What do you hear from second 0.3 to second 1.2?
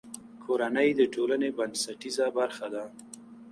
کورنۍ د